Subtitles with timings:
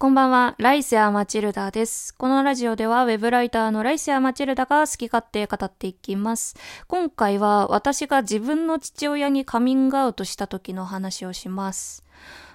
[0.00, 2.14] こんばんは、ライセア・マチルダです。
[2.14, 6.56] このラジオでは、ウェブライターのライセア・マチルダが好き勝手語っていきます。
[6.88, 12.02] 今回は、私が自分の父親にカミングアウトした時の話をします。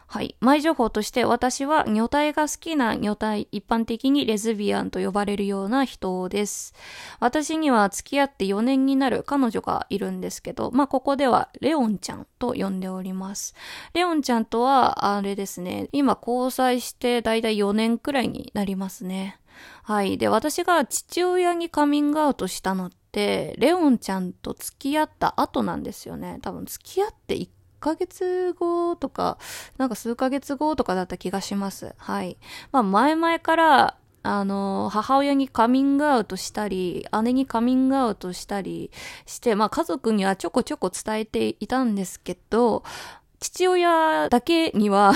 [0.07, 0.35] はい。
[0.39, 6.73] 前情報として私は女体が好きな女体、一般的にレズビアンと呼ばれるような人です。
[7.19, 13.55] 私には付き合って4年になる彼女がいるんですけど、まあここではレオンちゃんと呼んでおります。
[13.93, 19.39] レオンちゃんとはあれですね、今交際してだいたい4年くらいになりますね。
[19.83, 20.17] はい。
[20.17, 26.39] で、私が父親にカミングアウトしたのって、レオンちゃんと付き合った後なんですよね。
[26.41, 27.49] 多分付き合って1
[27.85, 29.37] ヶ月後とか、
[29.77, 31.93] なんか数ヶ月後とかだった気がします。
[31.97, 32.37] はい。
[32.71, 38.89] まあ前々から、あの、母親にカミングアウトしたり、姉にカミングアウトしたり
[39.27, 42.83] して、まあ家族にはちょこちょこ伝えていたんですけど、
[43.39, 45.13] 父親だけには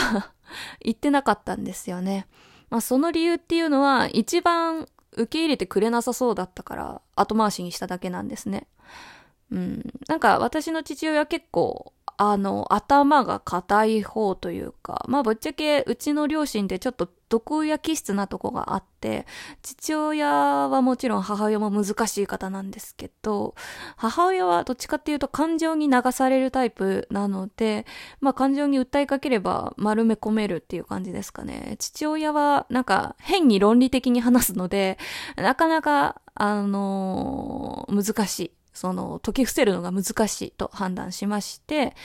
[0.85, 2.27] 言ってなかったんですよね。
[2.69, 8.67] まあその理由っていうのは、一番受け入れてくれなさそうだったから、後回しにしただけなんですね。
[9.51, 9.93] うん。
[10.07, 19.25] なんか私の父親結構あの、頭が硬い方というか、まあぶっちゃけうちの両親ってちょっと毒親気質なとこがあって、
[19.61, 23.55] 父親はもちろん母親も難しい方なんですけど、
[23.95, 27.85] 母親はどっちかっていうと感情に流されるタイプなので、
[28.19, 31.77] まあ感情に訴えかければ丸め込めるっていう感じですかね。
[31.79, 34.97] 父親はなんか変に論理的に話すので、
[35.37, 38.58] なかなか、あのー、難しい。
[38.79, 41.97] その解き伏せるのが難しいと判断しまして、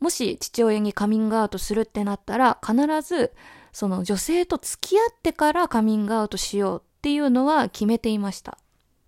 [0.00, 3.34] もし父親にカミングアウトするってなったら、必ず
[3.70, 8.56] その女性と付き合ってからカミングアウトしようっていうのは決めていました。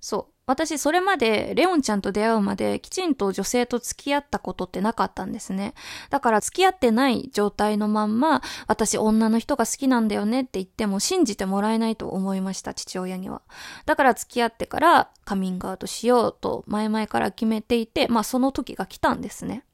[0.01, 0.38] そう。
[0.49, 5.75] 私、それまで、レオンちゃんと出会うまで、きちんと女性と付き合ったことってなかったんですね。
[6.09, 13.43] だから、付き合ってない状態のまんま、私、女の人が好きなんだよねって言っても、信じてもらえないと思いました、父親には。
[13.85, 19.65] だから、付き合ってから、カミングアウトしようと、前々から決めていて、まあ、その時が来たんですね。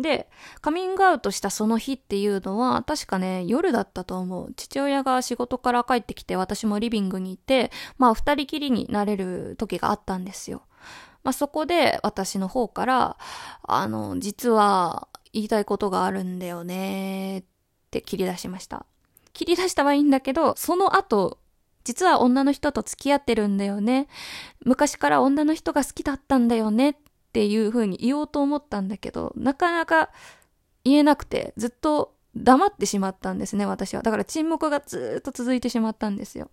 [0.00, 0.28] で、
[0.60, 4.52] カミングアウトしたその日っていうのは、確かね、夜だったと思う。
[4.54, 10.62] 父親が仕事から帰ってきて、私もリビングにいて、まあ、二人きりになれる時があったんですよ。
[11.22, 13.16] まあ、そこで私の方から、
[13.62, 17.44] あの、実は言いたいことがあるんだよねっ
[17.90, 18.86] て切り出しました。
[19.32, 21.38] 切り出したはいいんだけど、その後、
[21.84, 24.08] 実は女の人と付き合ってるんだよね。
[24.64, 26.96] 昔から女の人が好きだったんだよねっ
[27.30, 30.10] っていう風に言おうと思ったんだけど、なかなか
[30.82, 34.02] 言えなくて、ずっと黙ってしまったんですね、私は。
[34.02, 36.50] だから沈黙がずっと続いてしまったんですよ。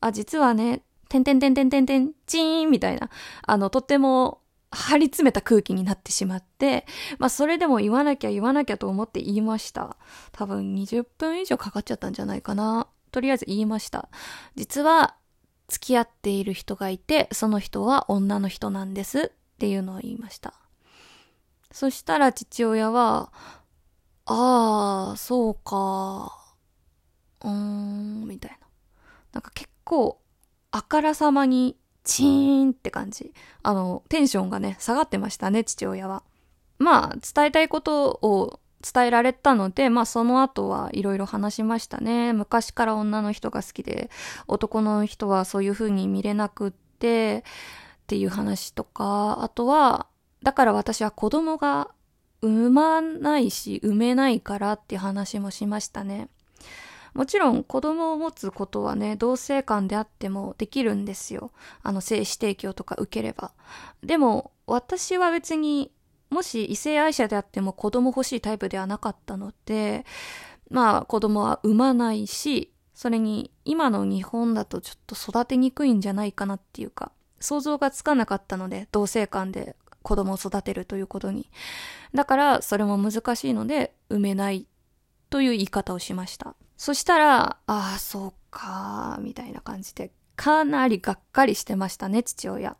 [0.00, 3.10] あ、実はね、てんてんてんてんてんてん、チーンみたいな、
[3.42, 4.40] あの、とっても
[4.70, 6.86] 張り詰めた空気になってしまって、
[7.18, 9.98] まあそれでも言わなきゃ言わなきゃと思って言いました。
[10.32, 12.88] 多分20分以上かかっちゃったんじゃないかな。
[13.10, 14.08] とりあえず言いました。
[14.54, 15.16] 実は
[15.68, 20.52] 付き合っている人がいて、その人は女の人なんですっていうのを言いました。
[21.72, 23.32] そしたら父親は、
[24.26, 26.54] ああ、そうか、
[27.42, 28.66] うーん、みたいな。
[29.32, 30.20] なんか結構、
[30.70, 33.32] あからさまに、チーンって感じ。
[33.62, 36.22] あの、テンションがね、下がってましたね、父親は。
[36.78, 42.32] まあ、伝えたいことを伝えられたので、まあその後はいろいろ話しましたね。
[42.32, 44.10] 昔から女の人が好きで、
[44.46, 47.44] 男の人はそういう風に見れなくって、
[48.06, 50.06] っていう話とか、あとは、
[50.44, 51.90] だから私は子供が
[52.40, 56.28] 産まないし、産めないからっていう話もしましたね。
[57.14, 61.50] もちろん子供を持つことはね、同性間であってもできるんですよ。
[61.82, 63.50] あの、精子提供とか受ければ。
[64.04, 65.90] でも、私は別に、
[66.30, 70.06] もし異性愛者であっても子供欲しいタイプではなかったので、
[70.70, 77.12] まあ子供は産まないし、それに今の日本だとちょっと育てにくいんじゃないかなっていうか、
[77.46, 81.48] 想像がつかなかったので、同性間で子供を育てるということに。
[82.12, 84.66] だから、それも難しいので、産めない
[85.30, 86.54] という言い方をしました。
[86.76, 92.76] そしたら、ああ、そうか、みたいな感じで、かなりがっかりしてましたね、父親。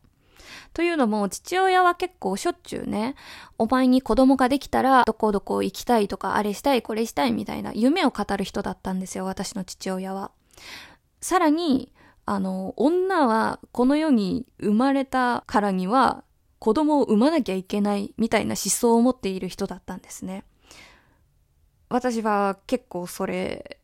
[0.74, 3.14] というのも、父親は結構しょっちゅうね、
[3.58, 10.30] お前に子供ができたら、どこどこ行きたいとか、あれしたい、これしたいみたいな夢を語る人だったんですよ、私の父親は。
[11.20, 11.92] さらに、
[12.26, 16.24] あの、女はこの世に生まれたからには
[16.58, 20.44] 子供を産まなきゃいけないみたいな思想を持っている人だったんですね。
[21.88, 23.78] 私は結構それ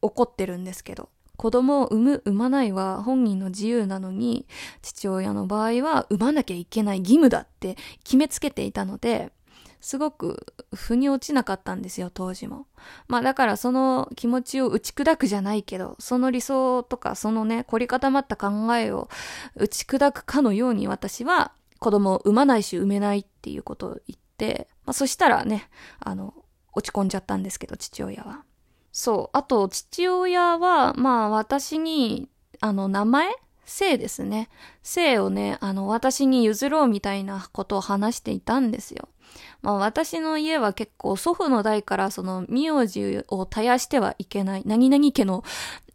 [0.00, 1.10] 怒ってるんですけど。
[1.36, 4.46] 子供を産む、産まないは本人の自由なのに、
[4.80, 9.32] 父親の場合は産まなきゃいけない義務だって決めつけていたので、
[9.86, 12.66] すごく腑に落ちなかったんですよ、当時も。
[13.06, 19.08] まあだからその気持ちを打ち砕くじゃないけど、その理想とかそのね、凝り固まった考えを
[19.54, 26.34] 打ち砕くかのように私は子供を産まないし産めないっていうことを言って、まあそしたらね、あの、
[26.72, 28.42] 落ち込んじゃったんですけど、父親は。
[28.90, 29.36] そう。
[29.38, 32.28] あと、父親は、まあ私に、
[32.60, 33.28] あの、名前？
[33.68, 34.48] 性ですね。
[34.82, 39.08] 性をね、あの、私に譲ろうみたいなことを話していたんですよ。
[39.62, 45.44] まあ私の家は結構祖父の代からその名字を絶やしてはいけない、何々家の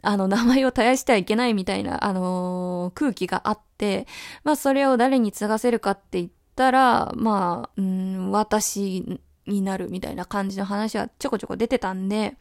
[0.03, 4.07] あの名前を絶やしてはいけないみたいな、あのー、空気があって、
[4.43, 12.35] まあそれを誰に継がせるかって言ったら、まあ、うん、私になるみたいな感じの話はちょこちょこ出てたんで、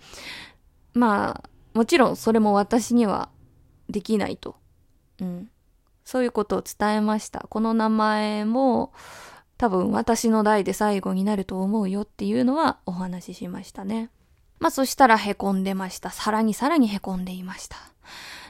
[0.95, 3.29] まあ、もちろんそれも私には
[3.89, 4.57] できないと。
[5.21, 5.51] うん。
[6.05, 7.47] そういうことを伝えました。
[7.49, 8.93] この名前も
[9.61, 14.09] 多分私の代で最後になると思うよっていうのはお話ししましたね。
[14.59, 16.09] まあそしたら凹んでました。
[16.09, 17.77] さらにさらに凹んでいました。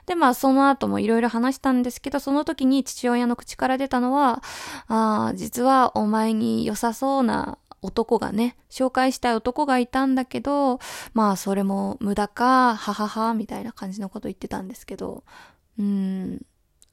[0.06, 4.40] で、まあその後もいろいろ話したんですけど、その時に父親の口から出たのは、
[4.86, 10.78] ああ、実はお前に良さそうな男がね、紹介したい男がいたんだけど、
[11.12, 15.24] まあそれも無駄か、ははは、みたいな感じのこと言ってたんですけど、
[15.76, 16.40] うん、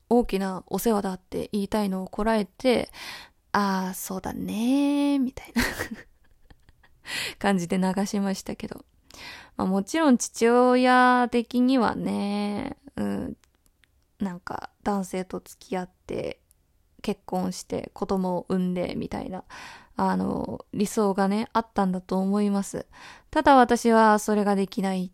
[0.09, 2.89] 大きなお世話だって言いたいのをこらえて、
[3.57, 5.63] ああ、そうだねみたいな
[7.39, 8.85] 感じで流しましたけど。
[9.55, 13.37] まあ、もちろん父親的にはね、うん、
[14.19, 16.39] なんか男性と付き合って
[17.01, 19.43] 結婚して子供を産んでみたいな、
[19.95, 22.85] あの、理想がね、あったんだと思います。
[23.31, 25.11] ただ私はそれができないっ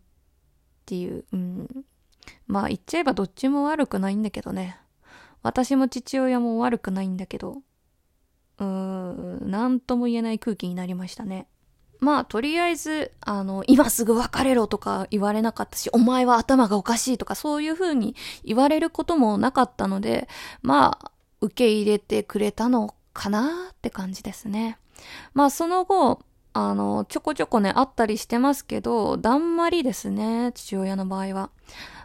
[0.84, 1.86] ていう、うん。
[2.46, 4.78] まあ言っちゃえばどっちも悪くないんだけどね。
[5.42, 7.62] 私も父親も悪くないんだけど、
[8.58, 11.46] うん、なんとも言えない空気になりましたね。
[12.00, 18.14] まあ、とりあえず、あの、今すぐ別れろとか言われなかったし、お前は頭がおかしいとか、そういう風に
[18.44, 20.28] 言われることもなかったので、
[20.62, 21.10] まあ、
[21.40, 24.78] 受け入れてくれたのかなって感じですね。
[25.32, 26.20] まあ、その後、
[26.52, 31.50] あの、ちょこちょこね、あったりしてますけど、だんまりですね、父親の場合は。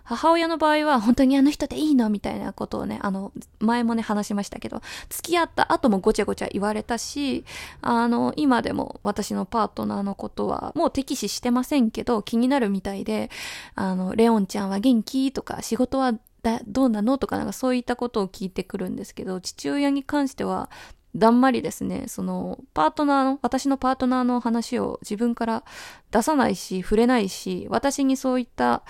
[0.10, 7.46] 母親の場合は本当にあの人でいいのみたいなことをね、あの、前もね話しましたけど、付き合った後もごちゃごちゃ言われたし、
[7.82, 13.30] あの、今でも私のパートナーのことはもう敵視してませんけど、気になるみたいで、
[13.76, 20.72] あの、レオンちゃんは元気とか、仕事はだどうなのとかなんかそういったことを聞いてくるんですけど、父親に関しては、
[21.16, 25.64] だんまりですね、その、パートナーの、私のパートナーの話を自分から
[26.12, 28.84] 出さないし、触れないし、私にそういった、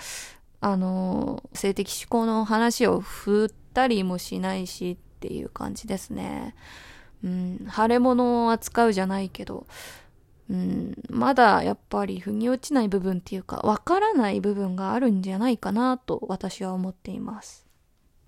[0.60, 6.54] あの、性的思考の話を振ったりもしないしっていう感じですね。
[7.24, 9.66] うん、腫れ物を扱うじゃないけど、
[10.50, 17.66] うん、まだやっぱり腑に落ちない部分っていうか、わからない部分があるんじゃないかなと私は思っています。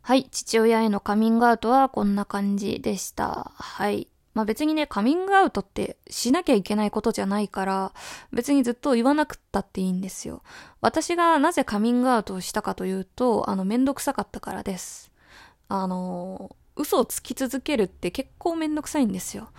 [0.02, 3.52] はい、父親へのカミングアウトはこんな感じでした。
[3.56, 4.08] はい。
[4.34, 7.93] まあ別にね、カミングアウトってしなきゃいけないことじゃないから、
[8.32, 10.43] 別にずっと言わなくったっていいんですよ。
[10.81, 15.12] 私がなぜカミングアウトをしたかというと、あの、めんどくさかったからです。
[15.69, 19.50] あの、嘘をつき続けるって結構めんどくさいんですよ。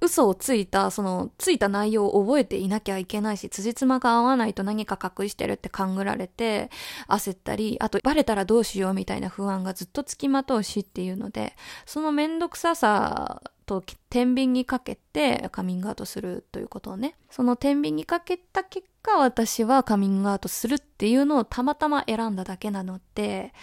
[0.00, 6.70] 嘘をついた、その、ついた内容を覚えていなきゃいけないし、辻褄が合わないと何か隠してるって勘ぐられて、
[7.06, 23.54] 焦ったり、あと、バレたらどうしようみたいな不安がずっとつきまとうしっていうので、そのめんどくささと天秤にかけてカミングアウトするということをね、その天秤にかけた結果、私はカミングアウトするっていうのをたまたま選んだだけなので、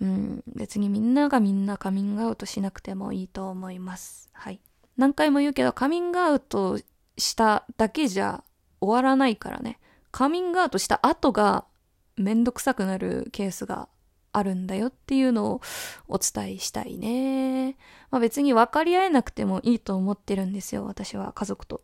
[0.00, 4.30] うん、別にみんながみんなカミングアウトしなくてもいいと思います。
[4.32, 4.60] はい。
[4.96, 6.78] 何回も言うけど、カミングアウト
[7.18, 8.44] しただけじゃ
[8.80, 9.80] 終わらないからね。
[10.12, 11.64] カミングアウトした後が
[12.16, 13.88] めんどくさくなるケースが
[14.32, 15.60] あるんだよっていうのを
[16.08, 17.76] お伝えしたいね。
[18.10, 21.82] まあ別に分かり合えなくてもいいと思ってるんですよ、私は家族と。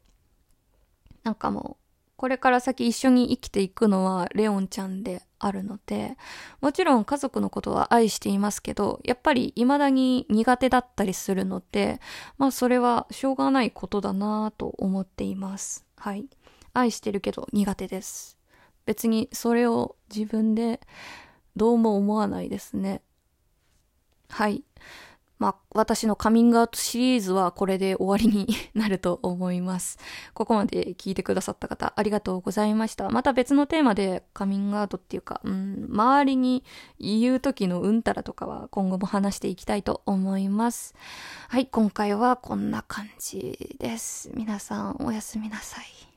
[1.25, 1.85] なんかもう、
[2.17, 6.17] これから先一緒に生きていくのはレオンちゃんであるので、
[6.61, 12.01] もちろん家族のことは愛していますけど、やっぱり未だに苦手だったりするので、
[12.39, 15.85] まあそれはしょうがないことだなぁと思っています。
[15.97, 16.27] はい。
[16.75, 18.39] 愛してるけど苦手です。
[18.85, 20.81] 別にそれを自分で
[21.59, 23.03] どうも思わないですね。
[24.31, 24.65] はい。
[25.39, 29.99] まあ、私のカミングアウトシリーズはこれで終わりになると思います。
[30.35, 33.09] ここまで聞いてくださった方、ありがとうございました。
[33.11, 36.65] また別のテーマでカミングアウトっていうか、うん、周りに
[36.99, 40.95] 言う時のうんたらとかは今後も話していきたいと思います。
[41.49, 44.31] はい、今回はこんな感じです。
[44.35, 46.08] 皆さんおやすみなさい。